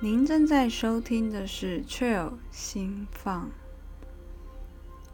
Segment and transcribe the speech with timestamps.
[0.00, 3.50] 您正在收听的是 Trail 心放，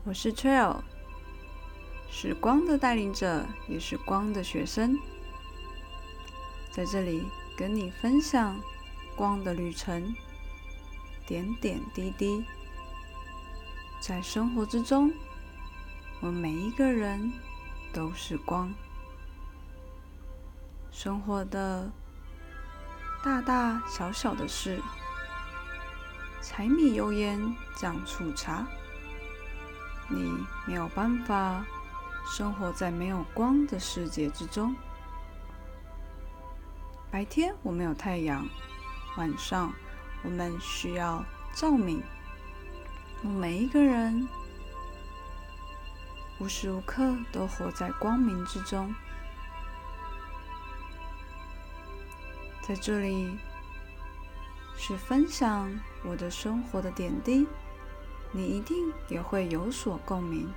[0.04, 0.83] 我是 Trail，
[2.10, 4.98] 是光的带领者，也是光的学生，
[6.70, 7.24] 在这里
[7.56, 8.60] 跟你分享
[9.17, 10.15] 光的旅程，
[11.26, 12.44] 点点滴滴，
[14.01, 15.10] 在生活之中，
[16.20, 17.32] 我们每一个人
[17.91, 18.70] 都是光，
[20.91, 21.91] 生活的。
[23.25, 24.79] 大大小小的事，
[26.42, 27.41] 柴米油盐
[27.74, 28.66] 酱醋茶，
[30.10, 30.30] 你
[30.66, 31.65] 没有办法
[32.27, 34.77] 生活在没有光的世界之中。
[37.10, 38.46] 白天我们有太阳，
[39.16, 39.73] 晚上
[40.23, 42.02] 我们需要照明。
[43.23, 44.29] 我们每一个人
[46.38, 48.95] 无时无刻都活在光明之中。
[52.66, 53.36] 在这里
[54.74, 55.70] 是分享
[56.02, 57.46] 我的生活的点滴，
[58.32, 60.51] 你一定也会有所共鸣，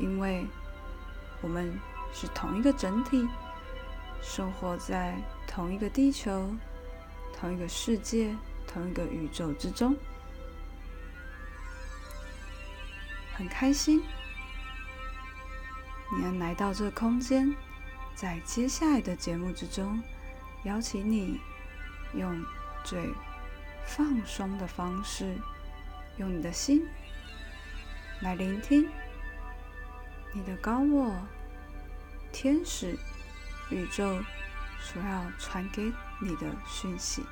[0.00, 0.44] 因为
[1.40, 1.78] 我们
[2.12, 3.28] 是同一个整体，
[4.20, 5.16] 生活在
[5.46, 6.52] 同一个地球、
[7.38, 8.34] 同一个世界、
[8.66, 9.96] 同一个宇宙之中，
[13.36, 14.02] 很开心
[16.16, 17.54] 你能来到这空间，
[18.16, 20.02] 在接下来的节目之中。
[20.64, 21.40] 邀请你
[22.14, 22.44] 用
[22.82, 23.10] 最
[23.84, 25.36] 放松的方式，
[26.16, 26.86] 用你的心
[28.20, 28.88] 来聆听
[30.32, 31.14] 你的高我、
[32.32, 32.98] 天使、
[33.70, 34.22] 宇宙
[34.80, 37.22] 所要传给你的讯息。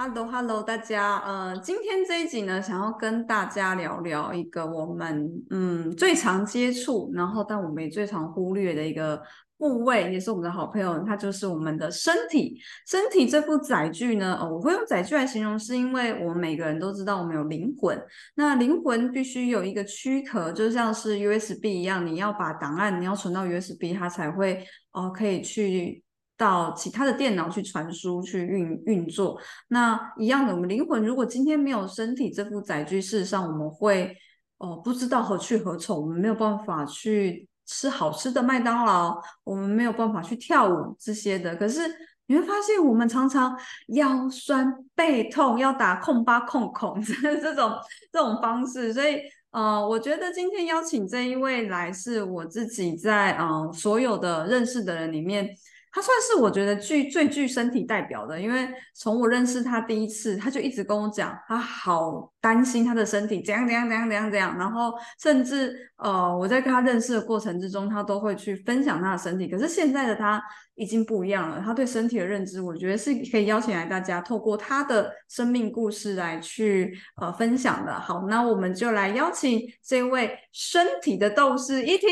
[0.00, 9.20] Hello，Hello，大家，呃，今天这一集呢，想要跟大家聊聊一个我们嗯最常接触，然后但我们也最常忽略的一个
[9.56, 12.60] 部位，也是我们的好朋友，它就是我们的身体。
[12.86, 18.00] 身体这部载具呢，哦，我会用载具来形容，是因为我们每个人都知道我们有灵魂，
[18.36, 26.04] 那灵魂必须有一个躯壳，就像是 USB 一样，你要把档案你要存到 USB，它才会哦可以去。
[26.38, 34.16] 到其他的电脑去传输、去运运作，那一样的，我们灵魂如果今天没有身体这副载具，事实上我们会
[34.58, 41.56] 哦不知道何去何从，我们没有办法去吃好吃的麦当劳，我们没有办法去跳舞这些的。
[41.56, 41.80] 可是
[42.28, 47.72] 你会发现，我们常常腰酸背痛，要打控八控控 这种
[48.12, 49.18] 这种方式，所以
[49.50, 55.48] 呃，我觉得今天邀请这一位来，是我自己在呃所有的认识的人里面。
[55.92, 69.48] 他算是我觉得具最具身体代表的，因为从我认识他第一次，他就一直跟我讲，他好担心他的身体怎样怎样怎样怎样怎样，然后甚至呃我在跟他认识的过程之中，他都会去分享他的身体。
[69.48, 70.42] 可是现在的他
[70.74, 77.98] 已经不一样了，他对身体的认知，我觉得是可以邀请来大家透过他的生命故事来去呃分享的。
[77.98, 82.08] 好，那我们就来邀请这位身体的斗士一婷。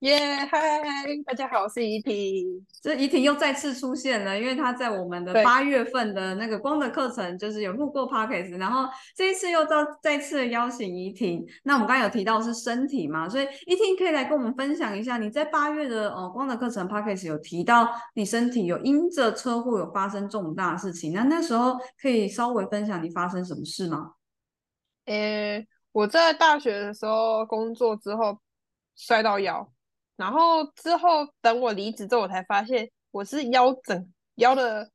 [0.00, 0.18] 耶
[0.50, 0.60] 嗨，
[1.24, 2.66] 大家好，我是怡婷。
[2.82, 11.42] 这怡婷又再次出现了，因为她在我们的八月份的那个光的课程，就是有录过 podcast，然后这一次又再再次邀请怡婷。
[11.62, 24.12] 那我们刚刚有提到是身体嘛，所以怡婷可以来跟我们分享一下，你在八月的呃光的课程 podcast 有提到你身体有因着车祸有发生重大事情，那那时候可以稍微分享你发生什么事吗？
[25.06, 28.38] 呃，我在大学的时候工作之后
[28.96, 29.70] 摔到腰。
[30.16, 34.88] 然后之后，等我离职之后，我才发现我是腰整腰的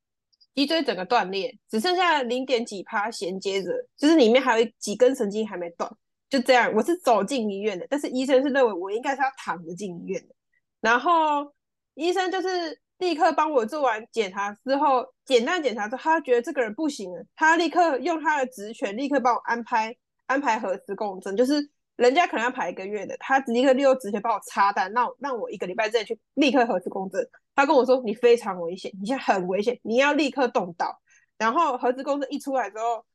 [0.55, 5.91] 脊椎整个断裂，只剩下零点几趴衔接着，就是里面还有几根神经还没断。
[6.29, 10.33] 就这样，我是走进医院的，但是医生是认为我应该是要躺着进医院的。
[10.79, 11.53] 然后
[11.95, 19.93] 医生就是立刻帮我做完检查之后，简单检查之后，他觉得这个人不行了，他立刻用他的职权，立刻帮我安排
[20.27, 21.69] 安排核磁共振，就是。
[21.99, 27.29] 人家可能要排一个月的，他立刻六直接帮我插单，让让我一个礼拜之内去立刻核磁共振。
[27.53, 30.97] 他跟我说你非常危险，你现在很危险，你要立刻动刀。
[31.37, 33.05] 然后核磁共振一出来之后，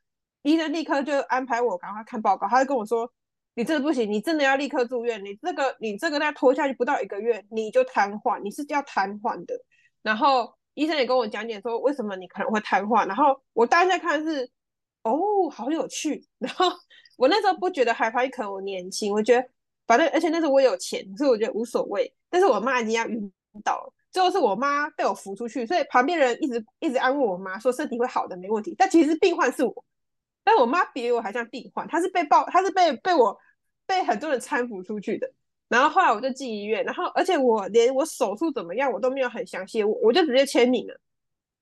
[0.43, 2.47] 医生立刻就安排我赶快看报告。
[2.47, 3.11] 他就跟我说
[3.55, 5.25] 你这个不行，你真的要立刻住院。
[5.25, 9.55] 你这个你这个再拖下去不到一个月你就瘫痪，你是要瘫痪的。
[10.03, 13.07] 然后医生也跟我讲解说为什么你可能会瘫痪。
[13.07, 14.51] 然后我当下看是
[15.05, 16.29] 哦，好有趣。
[16.39, 16.67] 然后。
[17.17, 19.49] 我那时候不觉得害怕，可能我年轻，我觉得
[19.87, 22.13] 反正而且那时候我有钱，所以我觉得无所谓。
[22.31, 23.33] 但是我妈已经要晕
[23.63, 28.75] 倒了，最后是我妈被我扶出去，所以旁边人一直一直安慰我妈说身体会好的，没问题。
[28.77, 29.85] 但其实病患是我，
[30.43, 33.39] 但我妈比我还像病患，她是被抱，她是被被我
[33.87, 35.31] 被很多人搀扶出去的。
[35.69, 41.01] 然后后来我就进医院，然后而且我连我手术怎么样我都没有很详细，我我就直接签名了。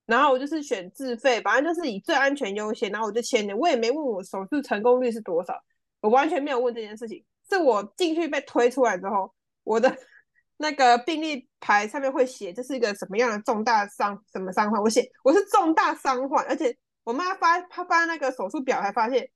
[0.07, 2.91] 然后我就是选自费，反正就是以最安全优先。
[2.91, 5.55] 然后我就签了，我也没问我手术成功率是多少，
[6.01, 7.25] 我完全没有问这件事情。
[7.49, 9.33] 是我进去被推出来之后，
[9.65, 9.97] 我的
[10.59, 19.29] 那个病历牌上面会写这是一个什么样的重大伤什么伤患，我写我是重大伤患，而且我妈发她发那个手术表，还发现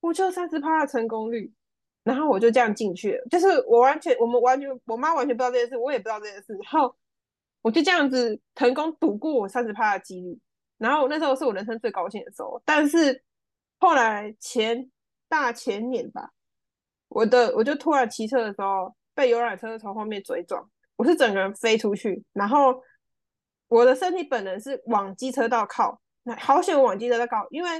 [0.00, 1.52] 我就三十趴的成功率。
[2.04, 6.54] 然后我就这样进去了，就是我完全我们完全我妈完全不知道这件事，我也不知道这件事。
[6.54, 6.96] 然后
[7.62, 10.38] 我就这样子成功赌过我三十趴的几率。
[10.78, 12.60] 然后那时候是我人生最高兴的时候。
[12.64, 13.22] 但是
[13.78, 14.90] 后来前
[15.28, 16.30] 大前年吧，
[17.08, 22.24] 我的我就突然骑车的时候被游览车从后面追撞，我是整个人飞出去。
[22.32, 22.82] 然后
[23.68, 27.70] 我的身体本能是往机车道靠，那好险往机车道靠，因为。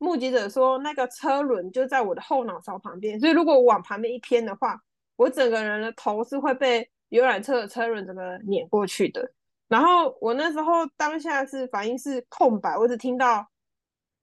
[0.00, 4.80] 目击者说，那个车轮就在我的后脑勺旁边，所以如果我往旁边一偏的话，
[5.16, 9.30] 我整个人的头是会被游览车的车轮整个碾过去的。
[9.68, 13.46] 然后我那时候当下是反应是空白，我只听到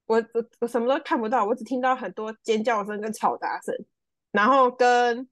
[0.05, 3.75] 我我我什么都看不到，我只听到很多尖叫声跟嘈杂声，
[4.31, 5.27] 然后跟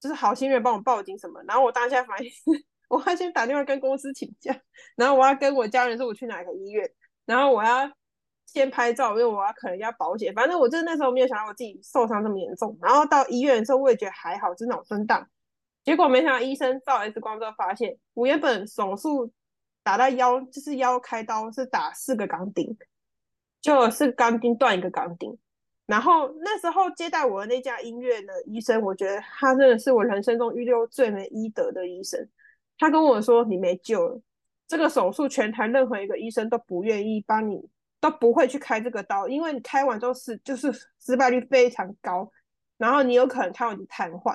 [0.00, 1.42] 就是好心人帮我报警什么。
[1.46, 2.42] 然后我当下反应是，
[2.88, 4.58] 我要先打电话跟公司请假，
[4.96, 6.90] 然后我要跟我家人说我去哪个医院，
[7.26, 7.90] 然后我要。
[8.52, 10.34] 先拍照，因为我要可能要保险。
[10.34, 12.76] 反正我真的那时候没有想到我自己受伤这么严重。
[12.82, 15.24] 然后到医院的时候，我也觉得还好，就是脑震荡。
[15.84, 19.32] 结果没想到医生照 X 光之后发现，我原本手术
[19.82, 22.76] 打到腰，就是腰开刀是打四个钢钉，
[23.60, 25.36] 就是钢钉断一个钢钉。
[25.86, 32.28] 然后那时候接待我的那家医院的医生，我觉得他真的是我人生中遇到最没医德的医生。
[32.78, 34.20] 他跟我说：“你没救了，
[34.68, 37.68] 这个手术全台任何一个医生都不愿意帮你。”
[38.00, 42.32] 都不会去开这个刀，因为你开完之后是就是失败率非常高，
[42.78, 44.34] 然后你有可能开完就瘫痪，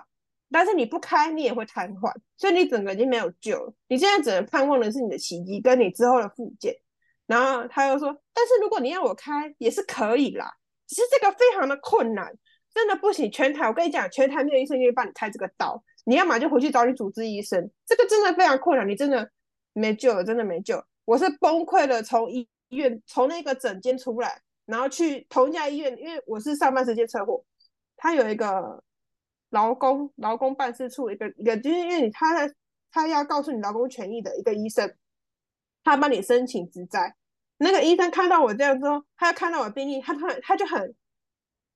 [0.56, 3.74] 但是你不开你也会瘫痪，所以你整个已经没有救了。
[3.90, 6.74] 你现在只能盼望的是你的奇迹跟你之后的复健。
[7.28, 10.50] 然后他又说，但是如果你要我开也是可以啦，
[10.88, 12.34] 只是这个非常的困难，
[12.74, 13.30] 真的不行。
[13.30, 19.30] 全台我跟你讲，全台没有医生愿意帮你开这个刀，你要么就回去找你主治医生，这个真的非常困难，你真的
[19.74, 20.82] 没救了，真的没救。
[21.04, 22.48] 我是崩溃了，从医。
[22.70, 27.46] 医院从那个诊间出来，然后去同一家医院，因为我是上班时间车祸，
[27.96, 28.84] 他有一个
[29.56, 32.54] 劳工劳工办事处，一个一个就是因为你他在
[32.92, 34.94] 他要告诉你劳工权益的一个医生，
[35.84, 37.16] 他帮你申请职灾。
[37.58, 40.94] 那个医生看到我这样之后，他看到我病历，他他他就很，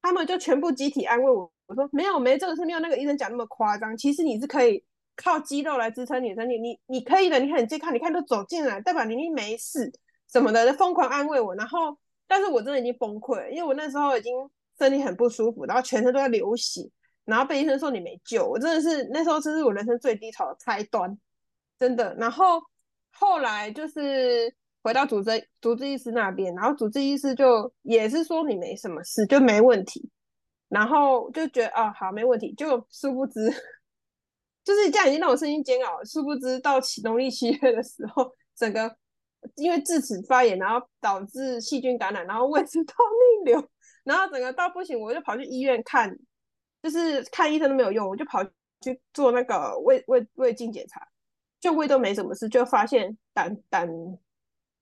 [0.02, 4.84] 他们就全部集体安慰我，我说没有没这个事没有那个医生讲那么夸张，其实你是可以
[5.16, 9.92] 靠肌肉来支撑你的身体，你你可以的，你很健康，你看都走进来，代表你你没事。
[10.32, 11.98] 什么的，疯狂安慰我，然后，
[12.28, 14.32] 但是我真的已经崩溃，因为我那时候已经
[14.78, 16.88] 身体很不舒服，然后全身都在流血，
[17.30, 21.18] 然后被医生说你没救，我真的是那时候这是我人生最低潮的开端，
[21.78, 22.16] 真的。
[22.16, 22.62] 然后
[23.12, 30.10] 后来就是回到主治主治医师那边，然后主治医师就也是说你没什么事，就没问题，
[30.68, 33.50] 然后就觉得啊好没问题，就殊不知
[34.66, 38.98] 就是这样已经让我身心煎熬，殊不知到农历七月的时候，整个。
[39.56, 42.94] 因为智齿发炎，然后导致细菌感染，然后胃食道
[43.40, 43.70] 逆流，
[44.04, 46.14] 然后整个到不行，我就跑去医院看，
[46.82, 48.44] 就是看医生都没有用，我就跑
[48.82, 51.08] 去做那个胃胃胃镜检查，
[51.60, 53.88] 就胃都没什么事，就发现胆胆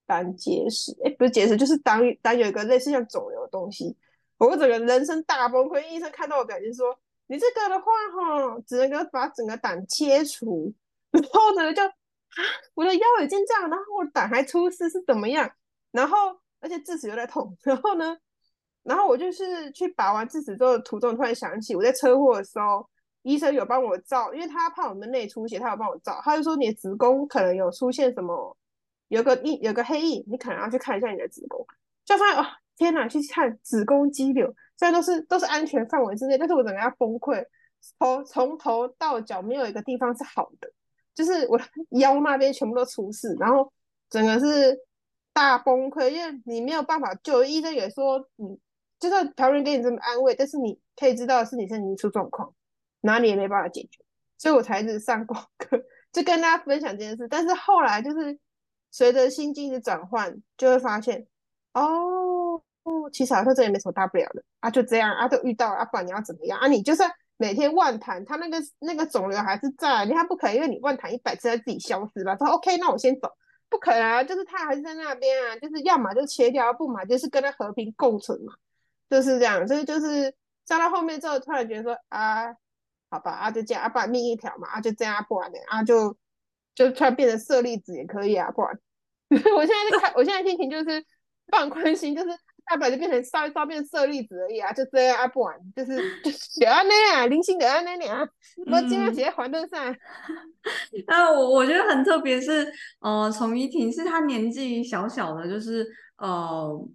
[0.06, 3.96] 胆结石，哎，不是结石，就是胆胆有一个类似像肿瘤的东西，
[4.38, 5.82] 我整个人生大崩溃。
[5.88, 10.74] 医生看到我表情说：“你这个的话，哈，只能够把整个胆切除。”
[11.12, 11.82] 然后呢，就。
[12.28, 12.44] 啊！
[12.76, 15.50] 我的腰已经这样，然后我胆还出事是怎么样？
[15.92, 16.18] 然后
[16.60, 18.16] 而且智齿又在痛，然后呢？
[18.88, 22.88] 然后我就是去拔完智齿之后途中，突然想起我在车祸的时候，
[23.24, 26.20] 医生有帮我照，因为他怕我们内出血，他有帮我照。
[26.24, 28.58] 他就说你的子宫可能有出现什么，
[29.10, 31.66] 有个印，有个黑印，你可能要去看一下你的子宫。
[32.06, 32.46] 就发现哦，
[32.78, 33.06] 天哪！
[33.08, 37.46] 去看子宫肌瘤，虽然都是都是安全范围之内，但是我整个要崩溃，
[38.00, 40.72] 从从头到脚没有一个地方是好的。
[41.14, 41.60] 就是我
[42.00, 43.74] 腰那边全部都出事，然后
[44.10, 44.80] 整个是
[45.34, 47.44] 大崩溃，因为你没有办法救。
[47.44, 48.58] 医生也说，你
[49.00, 52.54] 就算旁人给你这么安慰，但是你可以知道是你身体出状况，
[53.02, 54.04] 哪里也没办法解决，
[54.38, 55.78] 所以我才一直上功课，
[56.12, 57.28] 就跟大家分享这件事。
[57.28, 58.38] 但是后来就是
[58.92, 61.28] 随着心境的转换，就会发现，
[61.74, 62.62] 哦，
[63.12, 66.68] 其实好像这也没什么大不了的啊，就这样啊，都遇到了啊，不管你要怎么样啊？
[66.68, 67.12] 你就算。
[67.40, 72.36] 每天万谈，他那个那个肿瘤还是在，你还不可能因为你万谈一百次，它自己消失吧？
[72.36, 73.32] 他说 OK，那我先走，
[73.70, 78.54] 不可能啊，就是他还是在那边啊，就是要么就切掉，不嘛就是跟他和平共存嘛，
[79.10, 79.68] 就是这样。
[79.68, 80.34] 所以就是
[80.66, 82.54] 上到后面之后，突然觉得说啊，
[83.10, 86.16] 好吧，啊就这样，啊不然命一条嘛，啊就这样，不然呢，啊就
[86.76, 88.78] 就突然变成舍利子也可以啊，不然，
[89.56, 91.04] 我现在就看，我现在心情就是
[91.52, 92.30] 放宽心，就是
[92.66, 98.28] 大不了就变成烧一烧变舍利子而已啊，就这样啊，不然就是就安那啊，零星的安那啊，
[98.70, 99.96] 我今天直接还得上。
[101.08, 105.88] 那我我觉得很特别，是呃，从怡婷是她年纪小小的，就是
[106.18, 106.88] 呃。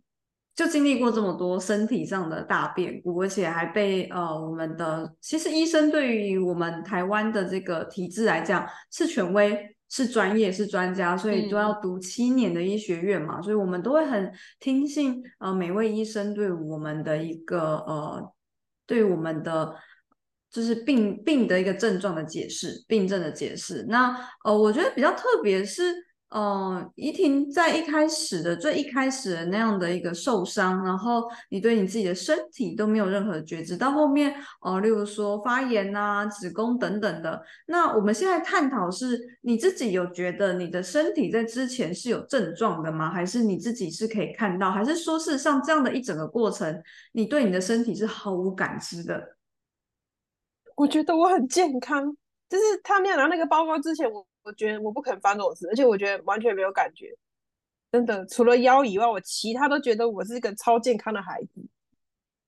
[0.55, 14.31] 就经历过这么多身体上的大变故，而且还被呃我们的其实医生对于我们台湾的这个体制来讲是权威、是专业、是专家，所以都要读七年的医学院嘛，所以我们都会很
[14.61, 18.33] 听信呃每位医生对我们的一个呃
[18.87, 19.75] 对我们的
[20.51, 23.87] 就是病病的一个症状的解释、病症的解释。
[23.89, 26.12] 那呃我觉得比较特别是。
[26.35, 37.43] 嗯，怡婷在一开始的最一开始的那样的一个受伤，然后你对你自己的身体都没有任何觉知，到后面哦，例如说发炎啊、子宫等等的。
[37.67, 43.11] 那我们现在探讨是，你自己有觉得你的身体在之前是有症状的吗？
[43.11, 44.71] 还是你自己是可以看到？
[44.71, 49.37] 还是说事实上这样的一整个过程，你对你的身体是毫无感知的？
[50.77, 52.17] 我觉得我很健康，
[52.49, 54.27] 就是他没有拿那个包包之前，我。
[54.45, 57.07] 我觉得我不可能发生这种事，而且我觉得完全没有感觉，
[57.91, 61.65] 真的，除了腰以外，我其他都觉得我是一个超健康的孩子。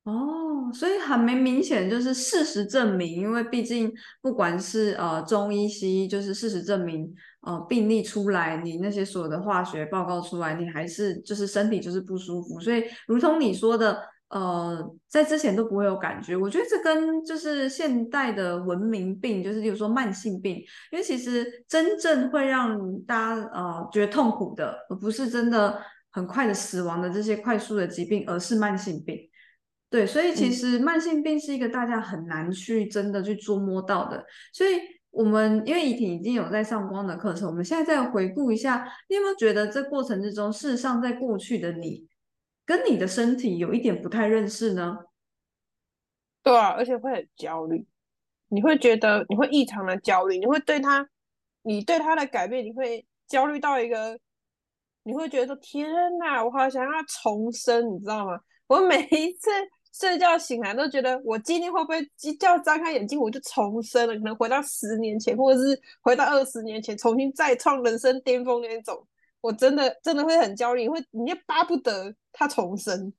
[0.04, 14.13] 哦，所以很明明显就是事实证明，因为毕竟不管是呃中医西医，就是事实证明，呃病例出来，你那些所有的化学报告出来，你还是就是身体就是不舒服，所以如同你说的。
[14.34, 20.56] 呃，在之前都不会有感觉，我觉得这跟就是现代的文明病，就是比如说慢性病，
[20.90, 29.16] 因为其实真正会让大家呃觉得痛苦的，而不是真的很快的死亡的这些快速的疾病，而是慢性病。
[29.88, 34.24] 对，所以其实慢性病是一个大家很难去真的去捉摸到的。
[34.52, 42.08] 所以我们因为怡婷已经有在上光的课程，我们现在再回顾一下，你有没有觉得这过程之中，事实上在过去的你？
[42.66, 44.98] 跟你的身体有一点不太认识呢，
[46.42, 47.86] 对啊，而且会很焦虑，
[48.48, 51.06] 你会觉得你会异常的焦虑，你会对他，
[51.62, 54.18] 你对他的改变，你会焦虑到一个，
[55.02, 55.86] 你会觉得天
[56.18, 58.40] 哪，我好想要重生，你知道吗？
[58.66, 59.50] 我每一次
[59.92, 69.06] 睡觉醒来都觉得，我今天会不会一觉张开眼睛我就重生了，可能回到十年前，或者是回到二十年前，重新再创人生巅峰那种。
[69.44, 73.12] 我真的真的会很焦虑，会你也巴不得他重生。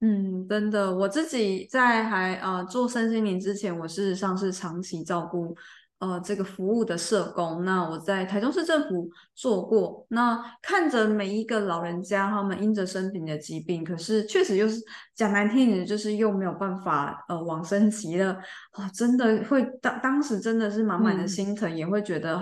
[0.00, 5.56] 嗯，真的，我自己在还呃做身心灵之前，我事实上是长期照顾
[5.98, 7.64] 呃这个服务的社工。
[7.64, 14.80] 那我在台中市政府做过，那看着每一个老人家他们因着身体的疾病，可是确实又是
[15.16, 18.38] 讲难听点，就是又没有办法呃往生极了
[18.70, 22.36] 啊，真的会当当时真的是满满的心疼，也会觉得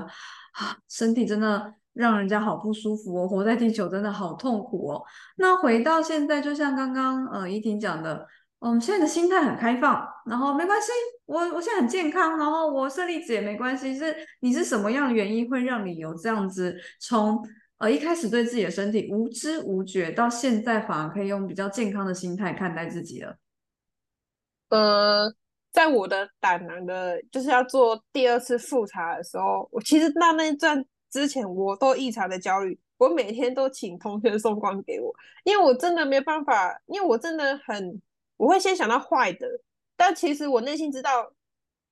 [0.53, 1.73] 啊身体真的。
[1.97, 5.03] 让人家好不舒服哦，活在地球真的好痛苦哦。
[5.37, 8.27] 那回到现在，就像刚刚呃怡婷讲的，
[8.59, 10.89] 嗯，现在的心态很开放，然后没关系，
[11.25, 13.97] 我我现在很健康，然后我舍利子也没关系。
[13.97, 17.43] 是你是什么样的原因会让你有这样子，从
[17.79, 23.37] 呃一开始对自己的身体无知无觉，到现在反而可以用比较健康的心态看待自己了？
[24.69, 25.33] 呃，
[25.73, 30.85] 在我的胆囊的，就是要做第二次复查的时候，我其实那那一段。
[31.11, 38.01] 之前我都异常的焦虑，我每天都请同学送光给我，因为我真的没办法，因为我真的很，
[38.37, 39.47] 我会先想到坏的，
[39.97, 41.33] 但其实我内心知道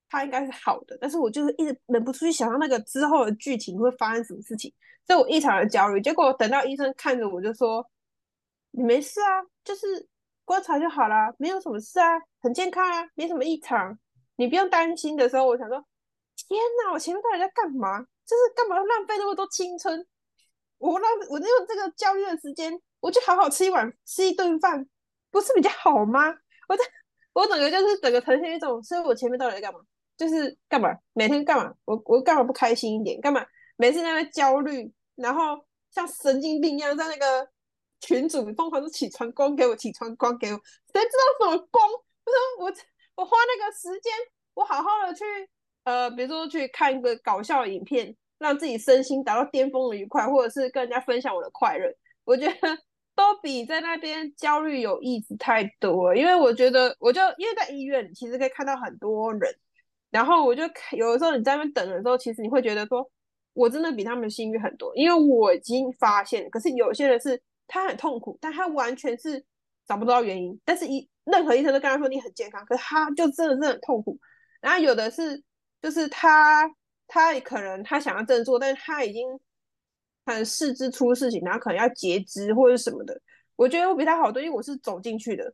[0.09, 4.73] 它应该是好的，但是我就是一直忍不住去想到那个之后的剧情会发生什么事情，
[5.07, 6.01] 所以我异常的焦虑。
[6.01, 7.85] 结果等到医生看着我就说
[8.73, 10.07] ：“你没事啊，就是
[10.45, 13.99] 观察就好了，没有什么事啊，很健康啊，没什么异常，
[14.37, 15.85] 你不用担心。”的时候，我想说
[16.49, 20.07] ：“天哪，我前面到底在干嘛？”就是干嘛浪费那么多青春？
[20.79, 24.87] 我浪我用这个焦虑的时间，我就好好吃一碗吃一顿饭，
[25.31, 26.29] 不是比较好吗？
[26.69, 26.83] 我这
[27.33, 29.81] 我整个就是整个呈现一种，所以我前面到底在干嘛？
[30.17, 30.91] 就是干嘛？
[31.13, 31.73] 每天干嘛？
[31.85, 33.21] 我我干嘛不开心一点？
[33.21, 33.45] 干嘛？
[33.77, 37.49] 每次在那焦虑，然后像神经病一样在那个
[38.01, 40.57] 群组疯狂的起床光给我起床光给我，
[40.93, 41.89] 谁知道什么光？
[41.89, 42.73] 我说我
[43.17, 44.13] 我花那个时间，
[44.55, 45.25] 我好好的去。
[45.85, 51.89] 呃，比如说去看一个搞笑的影片，让自己身心达到巅峰的愉快，或者是跟人家分享我的快乐，
[52.25, 52.55] 我觉得
[53.15, 56.17] 都比在那边焦虑有意思太多了。
[56.17, 59.55] 因为我觉得，我就因为在医院，其实可以看到很多人，
[60.11, 60.63] 然后我就
[60.97, 63.09] 有的时候你在那边等的时候，其实你会觉得说，
[63.53, 69.45] 我真的比他们幸运很多，因为我已经发现，可是有些人是他很痛苦，但他完全是
[69.87, 74.19] 找不到原因，但是一任何医生都跟他说你很健康，可是他就真的是很痛苦。
[74.61, 75.43] 然后有的是
[75.85, 76.67] 就是他
[77.07, 79.29] 他可能他想要振作，但是他已经
[80.25, 83.21] 很四肢出事情，然后可能要截肢或者什么的。
[83.55, 85.53] 我觉得我比他好多，因为我是走进去的，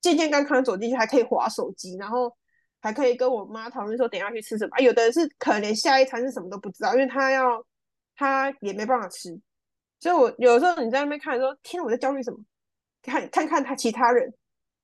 [0.00, 2.34] 健健康康走进去，还可以划手机，然后
[2.80, 4.78] 还可以跟我妈讨论说等下去吃什么。
[4.78, 7.62] 有的人是可能连下一餐是什么都不知道，因为他要
[8.16, 9.38] 他也没办法吃。
[10.00, 12.38] 所以我有时候你在那边看说，天，我在焦虑什么？
[13.02, 14.32] 看看看他其他人，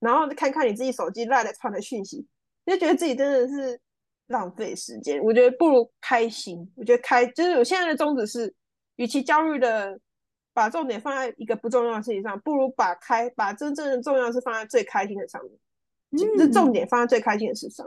[0.01, 2.27] 然后看看你自己手机赖的传的讯息，
[2.67, 3.81] 就觉得自己真的是
[4.29, 5.23] 浪费时间。
[5.23, 6.71] 我觉得不如开心。
[6.77, 8.55] 我觉得开就是我现在的宗旨是，
[8.97, 9.99] 与其焦虑的
[10.53, 15.53] 把重点放在一个不重要的事情上，不如把开把真正的重要是放在最开心的上面，
[16.19, 17.87] 就是重点放在最开心的事上。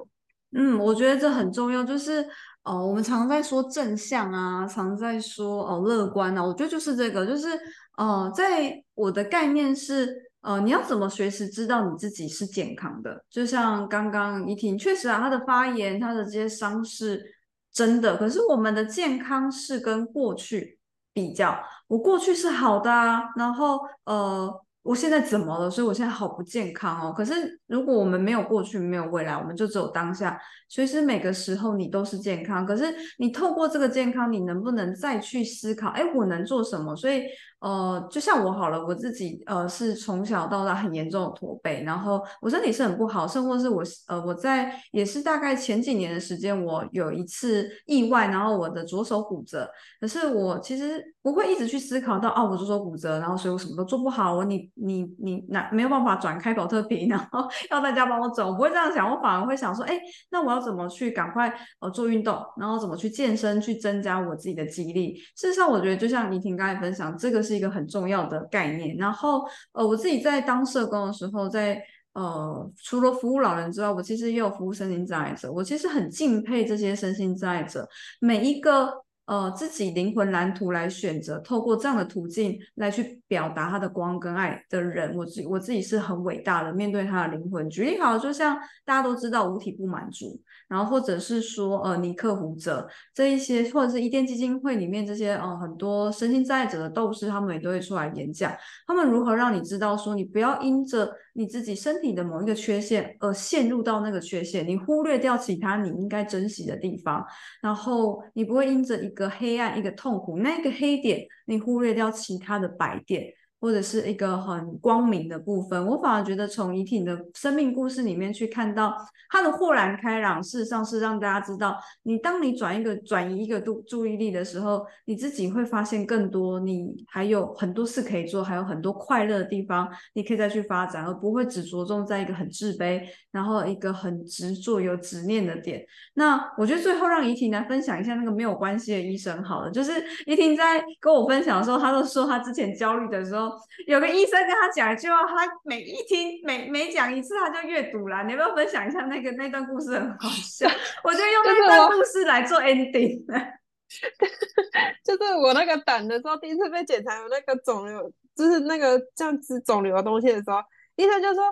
[0.52, 2.26] 嗯，我觉得这很重要，就是
[2.64, 7.50] 哦，我们常在说正向啊，常在说哦乐观啊，我觉得就是这个，就是
[7.98, 13.26] 呃，在我的概念是，呃，你要怎么随时知道你自己是健康的？
[13.30, 17.36] 就像刚刚怡婷，确实啊，她的发言，她的这些伤是
[17.72, 20.80] 真的，可是我们的健康是跟过去
[21.12, 24.65] 比较，我过去是好的啊，然后呃。
[24.86, 25.70] 我现在怎么了？
[25.70, 27.12] 所以我现在好不健康哦。
[27.12, 30.40] 可是如果我们没有过去，没有未来，我们就只有当下。
[30.70, 32.66] 其实每个时候你都是健康。
[32.66, 32.86] 可是
[33.18, 35.90] 你透过这个健康，你能不能再去思考？
[35.90, 36.96] 哎，我能做什么？
[36.96, 37.24] 所以。
[37.60, 49.68] 呃，就像我好了，我自己呃是从小到大很严重的驼背，然后我身体是很不好，甚或是我呃我在也是大概前几年的时间，我有一次意外，然后我的左手骨折。
[50.00, 65.16] 可是我其实不会一直去思考到哦，我左手骨折，然后所以我什么都做不好，我你你你那没有办法转开口特瓶，然后 要大家帮我走，我不会这样想，我反而会想说，哎，那我要怎么去赶快呃做运动，然后怎么去健身，去增加我自己的肌力。
[65.36, 67.56] 事实上，我觉得就像倪婷刚才分享，这个是。
[67.56, 68.98] 一个很重要的概念。
[68.98, 75.50] 然后，呃，我自己在当社工的时候，在呃，除了服务老人之外，我其实也有服务身心障碍者。
[75.50, 77.88] 我其实很敬佩这些身心障碍者，
[78.20, 79.05] 每一个。
[79.26, 86.72] 呃，自己灵魂蓝图来选择，透过这样的途径来去表达他的光跟爱的人，我自我自己是很伟大的。
[86.72, 107.26] 面对他的灵魂，举例好，就像大家都知道五体不满足，然后或者是说呃尼克胡哲这一些，或者是伊甸基金会里面这些呃很多身心障碍者的斗士，他们也都会出来演讲，他们如何让你知道说你不要因着你自己身体的某一个缺陷而陷入到那个缺陷，你忽略掉其他你应该珍惜的地方，
[107.62, 113.34] 然后你不会因着一个黑暗，一个痛苦，那个黑点，你忽略掉其他的白点。
[113.66, 118.96] 或者是一个很光明的部分，我反而觉得从怡婷的生命故事里面去看到
[119.28, 133.02] 她的豁然开朗，事实上是让大家知道，你当你转一个转移一个注注意力的时候，你自己会发现更多，你还有很多事可以做，还有很多快乐的地方，你可以再去发展，而不会只着重在一个很自卑，
[133.32, 135.84] 然后一个很执着有执念的点。
[136.14, 139.92] 那我觉得最后让怡婷来分享一下那个没有关系的医生好了，就是
[140.28, 143.55] 怡婷在跟我分享的时候，她都说她之前焦虑的时候。
[143.88, 148.24] 有个医生跟他讲一句话，他每一听每每讲一次，他就阅读了。
[148.24, 149.92] 你要不要分享一下那个那段故事？
[149.92, 150.68] 很好笑，
[151.04, 153.26] 我就用那段故事来做 ending。
[155.04, 160.60] 就是我那个胆的时候，第一次被检查有那个肿瘤，就是那个这样子肿瘤的东西的时候，
[160.96, 161.46] 医生就说：“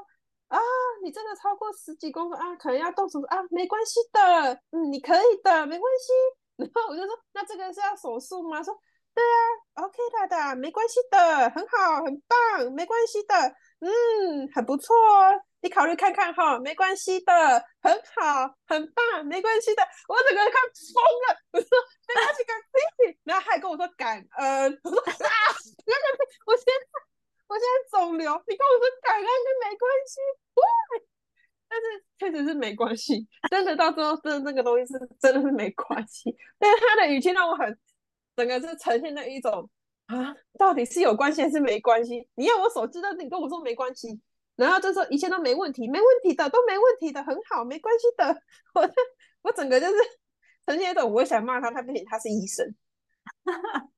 [0.49, 0.59] 啊，
[1.03, 6.11] 你真的超过十几公分啊，可能要动手术啊，没关系的，嗯，你可以的，没关系。
[6.57, 8.77] ”然后我就说：“那这个是要手术吗？”说。
[9.13, 13.35] 对啊，OK 的的，没关系的，很好，很棒，没关系的，
[13.79, 17.31] 嗯，很不错哦，你考虑看看哈，没关系的，
[17.79, 20.97] 很好，很棒，没关系的，我整个人看疯
[21.29, 21.69] 了，我说
[22.07, 25.11] 没关系，感谢，然后还跟我说感恩，我说啊，
[25.85, 26.73] 没关系，我现在
[27.47, 30.19] 我现在肿瘤，你跟我说感恩跟没关系，
[30.55, 30.63] 喂，
[31.69, 37.77] 但是确实是没关系，真的到最后真的那个东西是真的是没关系，但是他的语气让我很。
[38.35, 39.69] 整个是呈现了一种
[40.07, 42.27] 啊，到底是有关系还是没关系？
[42.35, 44.19] 你要我手机，但是你跟我说没关系，
[44.55, 48.41] 然后就说一切都没问题，没问题的，都没问题的，很好，没关系的。
[48.75, 48.89] 我
[49.43, 49.93] 我整个就是
[50.65, 52.75] 呈现一种，我想骂他，他不行，他是医生。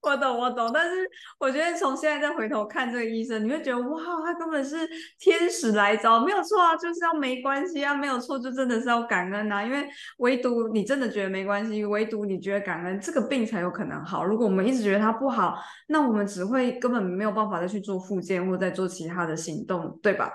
[0.00, 0.96] 我懂，我懂，但是
[1.38, 9.86] 我觉得从现在再回头看这个医生，你会觉得哇，他根本是天使来着，没有错啊，就是要没关系啊，没有错，就真的是要感恩啊，因为
[10.18, 14.24] 唯独你真的觉得没关系，唯独你觉得感恩，这个病才有可能好。
[14.24, 15.58] 如果我们一直觉得它不好，
[15.88, 20.30] 那我们只会根本没有办法再去做复健或者再做其他的行动，对吧？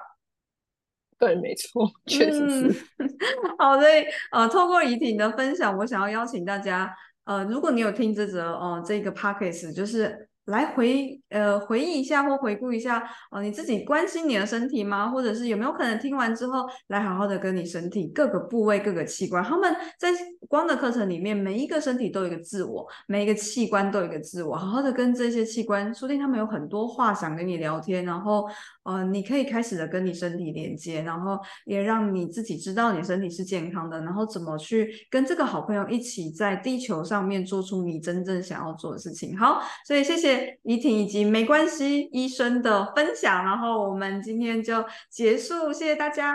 [1.18, 2.86] 对，没错， 确实是。
[3.58, 6.94] 好，所以呃，透过怡婷的分享，我想要邀请大家。
[7.26, 13.02] 呃，如果你有听这则哦，这个 p o c k e t 就是来回呃回忆一下或回顾一下
[13.32, 15.10] 哦，你自己关心你的身体吗？
[15.10, 20.10] 或者是有没有可能听完之后来好好的跟你身体各个部位、各个器官，他们在
[20.50, 28.46] 光的课程里面，每一个身体都有一个自我，每一个器官都有一个自我，好好的跟这些器官，说不定他们有很多话想跟你聊天，然后
[28.84, 39.38] 呃，你可以开始的跟你身体连接，然后也让你自己知道你身体是健康的，然后怎么去跟这个好朋友一起在地球上面做出你真正想要做的事情。
[39.38, 40.33] 好，所以谢谢。
[40.64, 46.34] 怡婷以及没关系医生的分享，然后我们今天就结束，谢谢大家，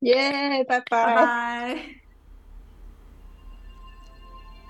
[0.00, 1.78] 耶，拜拜拜。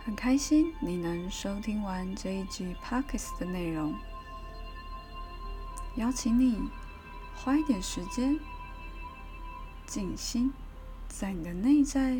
[0.04, 3.94] 很开心你能收听完这一集 Pockets 的内容，
[5.96, 6.58] 邀请你
[7.36, 8.38] 花一点时间
[9.86, 10.52] 静心，
[11.06, 12.12] 在你的内在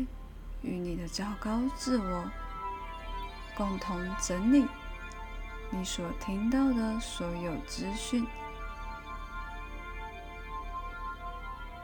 [0.61, 2.31] 与你的较高自我
[3.57, 4.65] 共同整理。
[5.73, 8.27] 你所听到的所有资讯，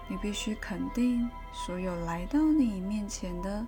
[0.10, 3.66] 你必须肯定所有来到你面前的、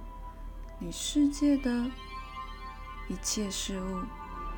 [0.77, 1.89] 你世界的
[3.07, 4.03] 一切事物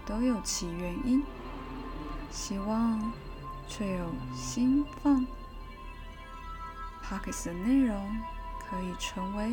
[0.06, 1.24] 都有其原因。
[2.32, 3.12] 希望
[3.68, 5.26] 却有心放。
[7.04, 8.18] p o c k e t 的内容
[8.60, 9.50] 可以成为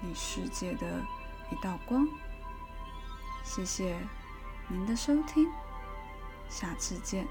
[0.00, 1.00] 你世界的
[1.50, 2.06] 一道光。
[3.42, 3.96] 谢谢。
[4.68, 5.48] 您的收听，
[6.48, 7.26] 下次见。